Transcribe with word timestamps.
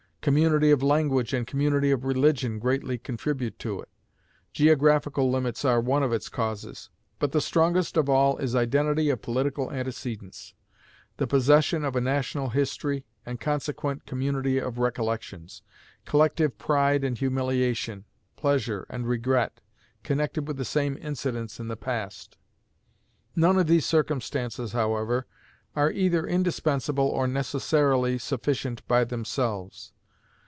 Community 0.21 0.69
of 0.69 0.83
language 0.83 1.33
and 1.33 1.47
community 1.47 1.89
of 1.89 2.05
religion 2.05 2.59
greatly 2.59 2.99
contribute 2.99 3.57
to 3.57 3.81
it. 3.81 3.89
Geographical 4.53 5.31
limits 5.31 5.65
are 5.65 5.81
one 5.81 6.03
of 6.03 6.13
its 6.13 6.29
causes. 6.29 6.91
But 7.17 7.31
the 7.31 7.41
strongest 7.41 7.97
of 7.97 8.07
all 8.07 8.37
is 8.37 8.55
identity 8.55 9.09
of 9.09 9.23
political 9.23 9.71
antecedents; 9.71 10.53
the 11.17 11.25
possession 11.25 11.83
of 11.83 11.95
a 11.95 12.01
national 12.01 12.49
history, 12.49 13.03
and 13.25 13.39
consequent 13.39 14.05
community 14.05 14.59
of 14.59 14.77
recollections; 14.77 15.63
collective 16.05 16.55
pride 16.59 17.03
and 17.03 17.17
humiliation, 17.17 18.05
pleasure 18.35 18.85
and 18.91 19.07
regret, 19.09 19.59
connected 20.03 20.47
with 20.47 20.57
the 20.57 20.63
same 20.65 20.99
incidents 21.01 21.59
in 21.59 21.67
the 21.67 21.75
past. 21.75 22.37
None 23.35 23.57
of 23.57 23.65
these 23.65 23.87
circumstances, 23.87 24.73
however, 24.73 25.25
are 25.75 25.89
either 25.89 26.27
indispensable 26.27 27.07
or 27.07 27.25
necessarily 27.27 28.19
sufficient 28.19 28.87
by 28.87 29.03
themselves. 29.03 29.93